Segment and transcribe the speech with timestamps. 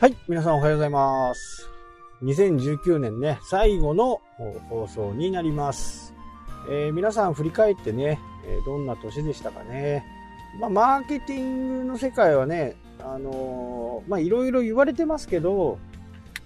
[0.00, 1.68] はい、皆さんおはようございます。
[2.22, 4.22] 2019年ね、最後の
[4.70, 6.14] 放送になります。
[6.70, 10.02] えー皆さん振り返ってね、えどんな年でしたかね。
[10.58, 15.78] まあ、マーケティングの世界はね、あのーまあ、いろいろ言われてますけど、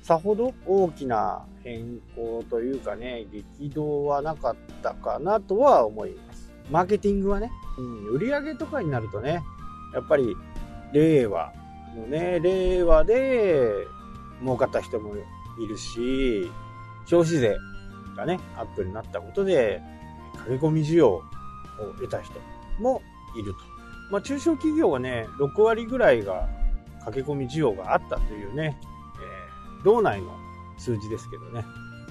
[0.02, 3.24] さほど大きな変更というかね、
[3.60, 6.50] 激動はなかったかなとは思います。
[6.72, 9.44] マーケティングはね、うん、売り上げとかになるとね、
[9.94, 10.36] やっぱり
[10.92, 11.52] 令和
[11.94, 13.86] のね、令和で
[14.40, 15.14] 儲かった人も
[15.58, 16.50] いるし、
[17.06, 17.56] 消費税
[18.16, 19.80] がね、アップになったことで、
[20.38, 21.22] 駆け込み需要を
[21.96, 22.34] 得た人
[22.80, 23.00] も
[23.36, 23.58] いると。
[24.10, 26.48] まあ、中小企業はね、6割ぐらいが
[27.04, 28.78] 駆け込み需要があったというね、
[29.18, 30.34] えー道内の
[30.78, 31.64] 数字ですけどね、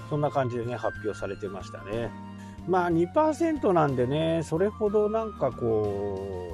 [0.10, 2.12] そんな感じでね、発表されてましたね。
[2.68, 6.54] まあ2%なんでね、それほどなんかこ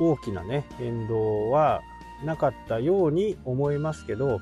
[0.00, 1.82] う、大きなね、変動は
[2.24, 4.40] なかったように思いますけど、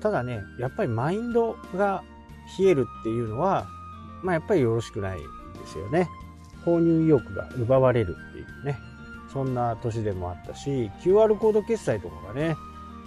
[0.00, 2.02] ただね、やっぱりマインドが
[2.58, 3.66] 冷えるっていうのは、
[4.22, 5.24] まあやっぱりよろしくないで
[5.66, 6.08] すよね。
[6.64, 8.78] 購入意欲が奪われるっていうね、
[9.32, 12.56] そんな年でもあったし、QR コード決済とかがね、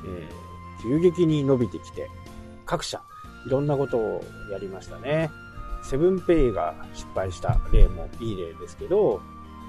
[0.06, 0.44] えー
[0.84, 2.10] 急激に伸びてきて、
[2.66, 3.02] 各社
[3.48, 5.32] いろんなことをやりましたね。
[5.82, 9.22] セブンペイが失敗した例もいい例ですけど、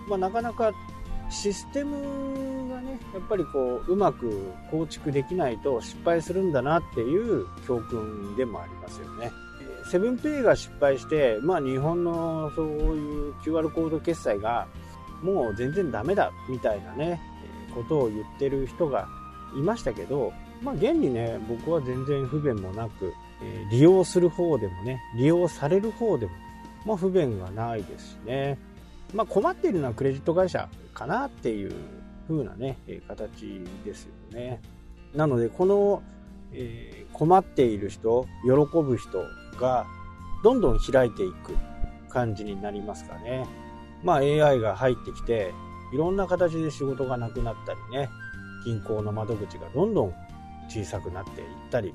[0.08, 0.72] まあ、なかなか
[1.30, 9.32] システムがね、やっぱりこう、うまく構築できないと失敗するんだなっていう教訓でもありますよね。
[9.90, 14.66] セブンペイが失敗して、まあ日本のそういう QR コード決済が
[15.22, 17.20] もう全然ダメだみたいなね、
[17.74, 19.08] ことを言ってる人が
[19.56, 23.12] いましたけど、まあ現にね、僕は全然不便もなく、
[23.70, 26.32] 利用する方でもね、利用される方でも、
[26.86, 28.58] まあ不便がないですしね。
[29.12, 31.72] まあ困っているのはクレジット会社かなっていう
[32.28, 34.60] 風なね、えー形ですよね。
[35.14, 36.02] なので、この、
[36.52, 38.50] えー困っている人、喜
[38.82, 39.24] ぶ人
[39.60, 39.86] が
[40.42, 41.56] どんどん開いていく
[42.08, 43.46] 感じになりますかね。
[44.02, 45.52] まあ AI が入ってきて、
[45.92, 48.10] いろんな形で仕事がなくなったりね、
[48.64, 50.14] 銀行の窓口がどんどん
[50.68, 51.94] 小さくなっていったり、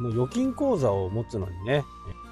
[0.00, 1.84] もう預金口座を持つのにね、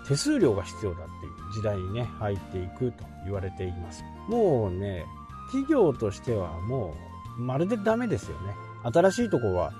[0.06, 4.04] 手数料が必要だっていう時代にね、入っていくと言われています。
[4.28, 5.04] もうね、
[5.46, 6.94] 企業としてはも
[7.38, 8.54] う、まるでダメですよね。
[8.82, 9.72] 新しいとこは、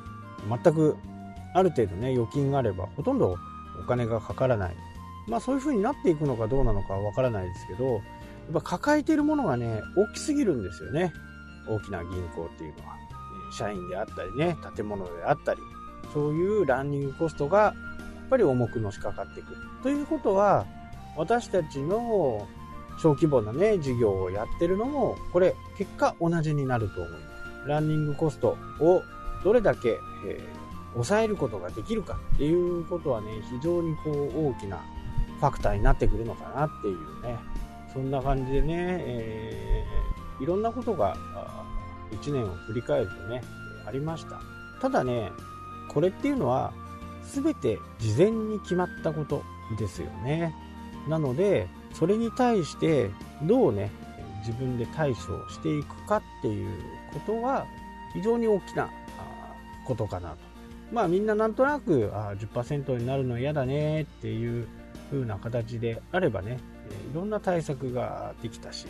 [0.49, 0.97] 全く、
[1.55, 3.37] ある程度ね、預金があれば、ほとんど
[3.81, 4.77] お金がかからない。
[5.27, 8.03] まあそういう風になっていくのかどうなのかわからないですけど、やっ
[8.55, 11.13] ぱ抱えているものがね、大きすぎるんですよね。
[11.69, 12.97] 大きな銀行っていうのは。
[13.53, 15.61] 社員であったりね、建物であったり、
[16.13, 19.57] そういうランニングコストがやっぱり重くのしかかってくる。
[19.83, 20.67] ということは、
[21.17, 22.47] 私たちの
[22.99, 27.69] 小規模なね、事業をやってるのも、これ、結果同じになると思います。
[27.69, 29.03] ランニングコストを
[29.45, 34.79] どれだけ、えー抑えることができるかっていうことはね、非常にこう大きな
[35.39, 37.39] ファクターになってくるのかなっていうね、
[37.93, 41.17] そんな感じでね、えーいろんなことが
[42.11, 43.43] 1年を振り返るとね、
[43.87, 44.41] ありました。
[44.81, 45.33] ただね、
[45.89, 46.73] これっていうのは
[47.33, 49.43] 全て事前に決まったこと
[49.79, 50.55] ですよね。
[51.09, 51.69] なので、
[51.99, 53.11] それに対して
[53.43, 53.91] どうね、
[54.41, 55.19] 自分で対処
[55.49, 56.79] していくかっていう
[57.13, 57.67] ことは
[58.13, 58.91] 非常に大きな
[59.87, 60.37] ことかなと。
[60.93, 64.69] まあみんななんとなくあ10%になるの嫌だねっていう
[65.11, 66.59] 風な形であればね、
[67.13, 68.87] いろんな対策ができたし、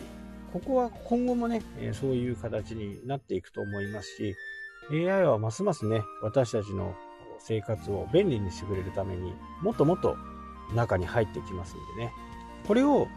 [0.53, 1.61] ここは今後もね、
[1.93, 4.35] そういう形になっていくと思いますし、
[4.91, 6.93] AI はますますね、私たちの
[7.39, 10.15] 生活を便利にしてくれるためにもっともっと
[10.75, 12.11] 中に入ってきますんでね。
[12.65, 13.07] これを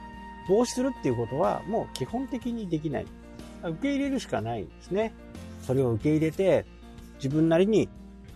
[0.49, 3.07] 防止するっていうことはもう基本的にできない。
[3.63, 5.13] 受け入れるしかないんですね。
[5.63, 6.67] それを受け入れて
[7.17, 7.89] 自分なりに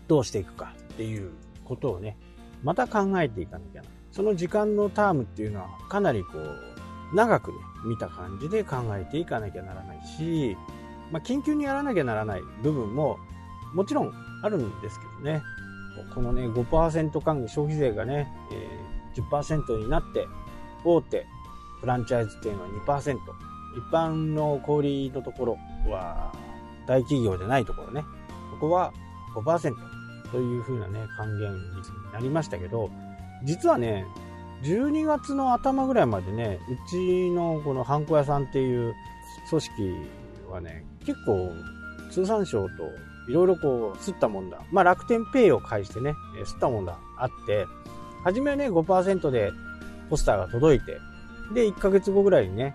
[0.06, 1.31] どうしていくかっていう
[1.65, 2.16] ことをね、
[2.62, 3.88] また考えていかなきゃな。
[4.12, 10.56] その時間のタームっていうのはかなりこう、長くね、見た感じで考えていかなきゃならないし、
[11.10, 13.18] まあ、緊急にやらなきゃならない部分も
[13.74, 14.12] もちろん
[14.42, 15.42] あるんですけどね。
[16.15, 20.27] このね、5%還元、消費税がね、えー10%になって、
[20.84, 21.27] 大手、
[21.81, 23.16] フランチャイズ店は2%、
[23.77, 25.59] 一般の小売のところ
[25.91, 26.33] は、
[26.86, 28.04] 大企業じゃないところね、
[28.60, 28.92] ここは
[29.34, 29.75] 5%
[30.31, 32.91] という風なね、還元率になりましたけど、
[33.45, 34.07] 実はね、
[34.63, 38.95] 12月の頭ぐらいまでね、うちのこのハンコ屋さんっていう
[39.51, 39.72] 組織
[40.51, 41.51] はね、結構
[42.10, 42.71] 通産省と
[43.28, 44.60] いろいろこう、すったもんだ。
[44.71, 46.15] まあ楽天ペイを介してね、
[46.45, 46.98] すったもんだ。
[47.19, 47.66] あって、
[48.22, 49.53] 初めはね、5%で
[50.09, 50.98] ポスターが届いて、
[51.53, 52.74] で、1ヶ月後ぐらいにね、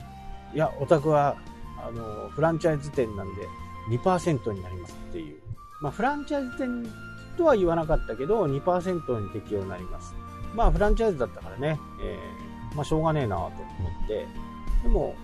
[0.54, 1.38] いや、お宅は、
[1.78, 3.48] あの、フランチャイズ店なんで
[3.90, 5.40] 2%になりますっていう。
[5.82, 6.90] まあ、フランチャイズ店
[7.38, 10.14] とは言わなかったけど、2%に適用になります。
[10.54, 14.28] まあ、フランチャイズだったからね、えー、まあ、しょうがねえなと思って、
[14.84, 15.16] でも、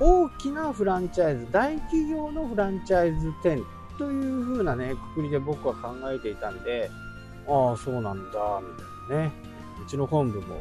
[0.00, 3.62] 大きなフランチャイズ、大企業のフランチャイズ店
[3.98, 6.90] という風なね、くくりで僕は考えていたんで、
[7.48, 8.60] ああ、そうなんだ、
[9.08, 9.32] みたいなね。
[9.84, 10.60] うちの本部も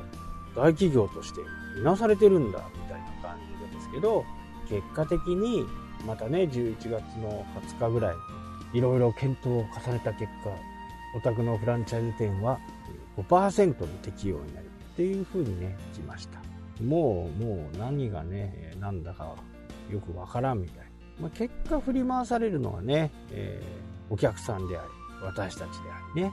[0.56, 1.42] 大企業として
[1.78, 3.38] 見直されてるんだ、みたいな感
[3.70, 4.26] じですけど、
[4.68, 5.66] 結果的に
[6.06, 7.46] またね、11月の
[7.80, 8.16] 20日ぐらい、
[8.74, 10.50] いろいろ検討を重ねた結果、
[11.16, 12.60] お宅のフランチャイズ店は
[13.18, 16.40] 5%の適用になるっていう風にね、来ました。
[16.84, 19.36] もう、もう何がね、なんだか
[19.90, 20.86] よくわからんみたい。
[21.20, 24.88] まあ、結果振り回されるのはね、えー、お客さんであり、
[25.24, 26.32] 私たちでありね、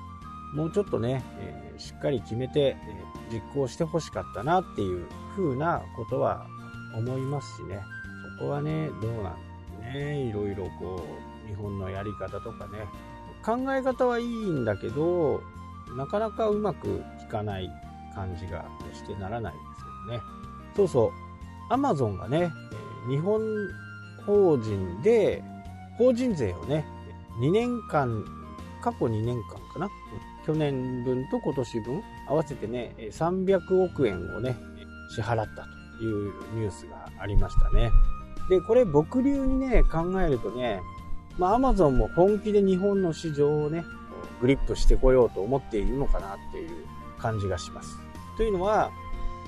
[0.54, 5.06] もうちょっとね、えー、しっかり決めて、えー、実行してほしかったなっていう
[5.36, 6.46] 風なことは
[6.96, 7.80] 思いますしね、
[8.38, 9.48] そこはね、どうなん
[9.92, 11.02] ね、いろいろこ
[11.44, 12.86] う、日本のやり方とかね、
[13.44, 15.40] 考え方はいいんだけど、
[15.96, 17.70] なかなかうまくいかない
[18.14, 20.22] 感じがしてならないですけどね。
[20.76, 21.06] そうそ
[21.70, 22.52] う、アマゾンがね、
[23.08, 23.40] 日本
[24.26, 25.42] 法人で、
[25.96, 26.84] 法人税をね、
[27.40, 28.24] 2年間、
[28.82, 29.88] 過去2年間かな。
[30.48, 34.56] 去年分と今年分合わせてね、300億円をね、
[35.14, 35.66] 支払った
[35.98, 37.90] というニュースがありましたね。
[38.48, 40.80] で、これ僕流にね、考えるとね、
[41.36, 43.84] まあ、アマゾンも本気で日本の市場をね、
[44.40, 46.70] グリップしてこようと思っているのかなっていう
[47.18, 47.98] 感じがします。
[48.38, 48.90] というのは、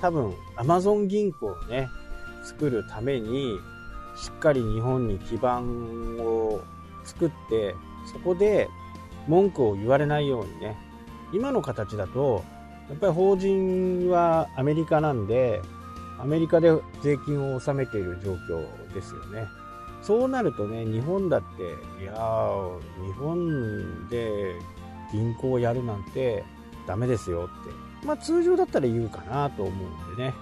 [0.01, 1.89] 多分、アマゾン銀行をね、
[2.43, 3.57] 作るために、
[4.15, 6.61] しっかり日本に基盤を
[7.05, 7.73] 作って、
[8.13, 8.69] そこで
[9.27, 10.77] 文句を言われないようにね、
[11.33, 12.43] 今の形だと、
[12.89, 15.61] やっぱり法人はアメリカなんで、
[16.19, 19.47] アメリカで税金を納めている状況ですよね。
[20.01, 22.13] そうなるとね、日本だって、いや、
[23.05, 24.55] 日本で
[25.11, 26.43] 銀行をやるなんて
[26.87, 30.33] ダメですよって、まあ通常だったら言うかなと思うんでね、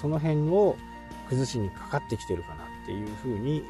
[0.00, 0.76] その辺を
[1.28, 3.62] 崩しにかかってきてるかなっていうふうに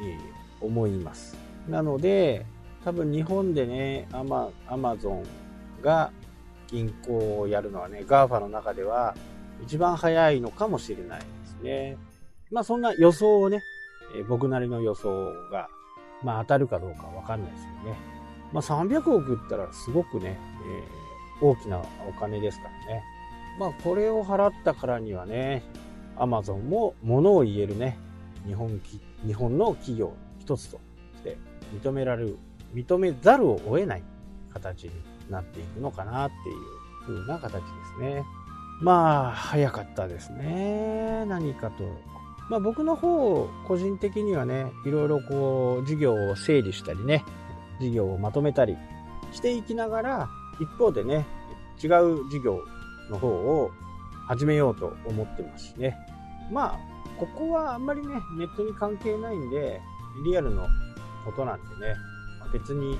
[0.61, 1.35] 思います。
[1.67, 2.45] なので、
[2.83, 5.23] 多分日本でね、アマアマゾン
[5.81, 6.11] が
[6.71, 9.15] 銀行をやるのはね、GAFA の中では
[9.63, 11.97] 一番早いのかもしれないですね。
[12.51, 13.61] まあそんな予想をね、
[14.15, 15.69] え僕なりの予想が、
[16.23, 17.97] まあ当たるかどうかわかんないですよね。
[18.53, 20.37] まあ300億ったらすごくね、
[21.41, 23.03] えー、大きなお金ですからね。
[23.59, 25.63] まあこれを払ったからにはね、
[26.17, 27.97] アマゾンも物を言えるね、
[28.45, 28.79] 日本
[29.25, 30.79] 日本の企業一つと
[31.17, 31.37] して
[31.73, 32.37] 認められる、
[32.73, 34.03] 認めざるを得ない
[34.53, 34.91] 形に
[35.29, 37.61] なっていくのかなっていう風な形で
[37.95, 38.25] すね。
[38.81, 41.25] まあ、早かったですね。
[41.27, 41.83] 何かと。
[42.49, 47.23] まあ僕の方、個人的にはね、いろいろこう、事業を整理したりね、
[47.79, 48.75] 事業をまとめたり
[49.31, 50.29] していきながら、
[50.59, 51.25] 一方でね、
[51.81, 52.63] 違う事業
[53.09, 53.71] の方を
[54.27, 55.95] 始めようと思ってますしね。
[56.51, 56.79] まあ、
[57.19, 59.79] ここはあんまりね、ネットに関係ないんで、
[60.25, 60.67] リアルの
[61.25, 61.95] ことなんでね、
[62.51, 62.97] 別に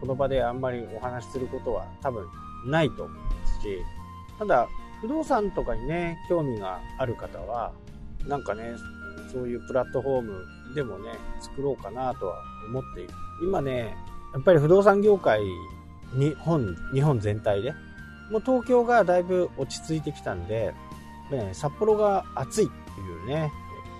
[0.00, 2.26] この場であんまりお話しすることは多分
[2.66, 3.82] ないと思いますし、
[4.38, 4.68] ただ、
[5.00, 7.72] 不動産とかにね、興味がある方は、
[8.26, 8.74] なんかね、
[9.32, 13.10] そういうプラットフォームでもね、作ろうかなとは思っている。
[13.42, 13.96] 今ね、
[14.32, 15.40] やっぱり不動産業界、
[16.14, 17.72] 日本、日本全体で、
[18.30, 20.74] もう東京がだいぶ落ち着いてきたんで、
[21.30, 23.52] ね、札幌が暑いっていうね、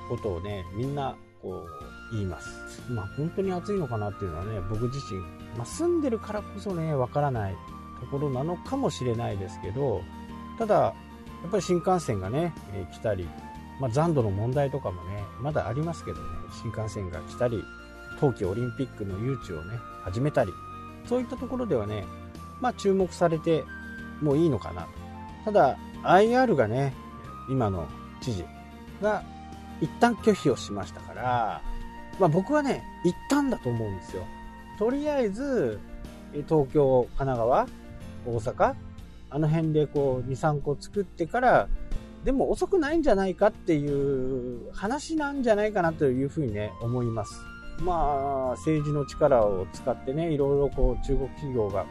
[0.08, 1.66] ことをね、みんなこ
[2.10, 2.82] う言います。
[2.90, 5.20] まあ本当に暑いのかなっていうのはね、僕自身、
[5.56, 7.56] まあ、住んでるからこそね、わからない
[8.00, 10.02] ところなのかもしれないですけど、
[10.58, 10.94] ただ、や
[11.48, 13.28] っぱり新幹線がね、え、来たり、
[13.80, 16.22] まあ、残土の問題とかもね、まだありますけどね、
[16.62, 17.62] 新幹線が来たり、
[18.18, 20.52] 冬季オリンピックの誘致をね、始めたり、
[21.06, 22.04] そういったところではね、
[22.60, 23.64] まあ注目されて
[24.22, 24.88] もいいのかな
[25.44, 26.94] ただ、IR がね、
[27.48, 27.86] 今の
[28.20, 28.44] 知事
[29.02, 29.22] が
[29.80, 31.62] 一旦拒否をしましたから、
[32.18, 34.24] まあ僕はね、一旦だと思うんですよ。
[34.78, 35.80] とりあえず、
[36.48, 37.66] 東京、神奈川、
[38.26, 38.74] 大阪、
[39.30, 41.68] あの辺でこう、2、3個作ってから、
[42.24, 47.40] でも遅くないんじゃないかっていう話なんじゃないかなというふうにね、思います。
[47.80, 51.86] まあ、政治の力を使ってね、いろいろこう、中国企業が、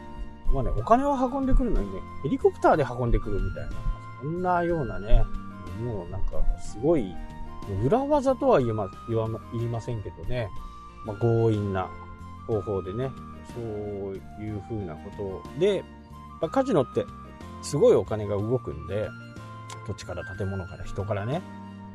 [0.52, 3.70] まあね、お金を運んでくるのにね、ヘリコプターで運んでくるみたいな、
[4.22, 5.24] そんなようなね、
[5.82, 7.14] もうなんか、すごい、
[7.84, 10.48] 裏技とは言えま言わ言いませんけどね、
[11.04, 11.88] まあ、強引な
[12.46, 13.10] 方法でね、
[13.54, 13.62] そう
[14.42, 15.82] いう風なことで、
[16.40, 17.04] まあ、カジノって
[17.62, 19.08] すごいお金が動くんで、
[19.86, 21.42] 土地から建物から人からね、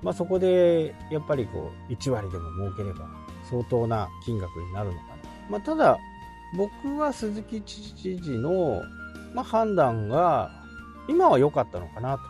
[0.01, 3.07] まあ、そこでやっぱりこう1割でも儲ければ
[3.49, 5.15] 相当な金額になるのかな。
[5.49, 5.97] まあ、ただ、
[6.57, 8.81] 僕は鈴木知事の
[9.33, 10.51] まあ、判断が
[11.07, 12.23] 今は良かったのかなと。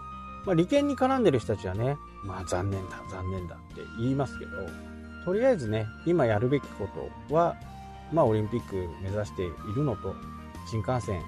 [0.46, 4.52] まあ、利権に絡んでる人たちはね、まあ残念だ、残念だって言いますけど、
[5.26, 6.88] とりあえずね、今やるべきこ
[7.30, 7.56] とは、
[8.12, 10.16] まあオリンピック目指しているのと、
[10.68, 11.22] 新幹線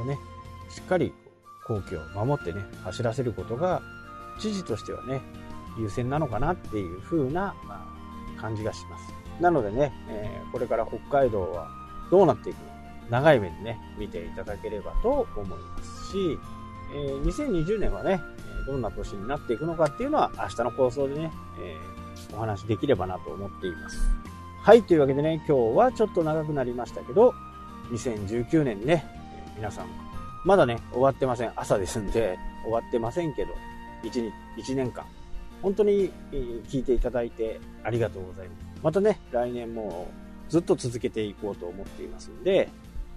[0.00, 0.18] をね、
[0.68, 1.12] しっかり
[1.66, 3.82] 皇居を守ってね、走らせることが、
[4.38, 5.20] 知事としてはね、
[5.78, 7.86] 優先なのかなっていう風な、ま
[8.36, 9.12] あ、感じがします。
[9.40, 11.68] なのでね、えー、これから北海道は
[12.10, 12.72] どうなっていくのか、
[13.10, 16.38] 長い目でね、見ていただければと思いますし、
[16.94, 18.20] えー、2020年はね、
[18.66, 21.30] どんな年になっていくのかっていうのは明日の放送でね、
[21.60, 24.27] えー、お話できればなと思っています。
[24.68, 27.32] はい、というわけでね、今日はちょっと長くなりましたけど、
[27.90, 29.02] 2019年ね、
[29.56, 29.86] 皆さん、
[30.44, 31.52] まだね、終わってません。
[31.56, 33.54] 朝ですんで、終わってませんけど、
[34.02, 35.06] 1, 1年間、
[35.62, 36.12] 本当に
[36.68, 38.66] 聞いていただいてありがとうございます。
[38.82, 40.08] またね、来年も
[40.50, 42.68] ずっと続けていこうと思っていますんで、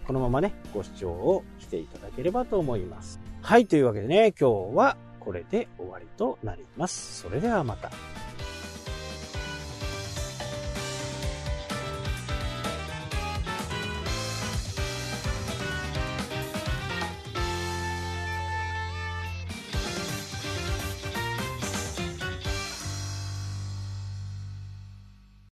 [0.08, 3.20] このままね、ご視聴をしていただければと思います。
[3.42, 7.24] はい、というわけでね、今日はこれで終わりとなります。
[7.24, 7.92] それではまた。